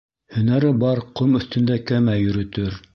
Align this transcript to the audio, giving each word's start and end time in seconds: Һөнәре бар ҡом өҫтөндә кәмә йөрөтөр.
Һөнәре 0.37 0.71
бар 0.85 1.03
ҡом 1.21 1.37
өҫтөндә 1.41 1.79
кәмә 1.93 2.21
йөрөтөр. 2.27 2.79